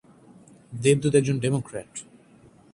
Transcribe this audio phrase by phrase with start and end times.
[0.73, 1.91] দেবদূত একজন ডেমোক্র্যাট।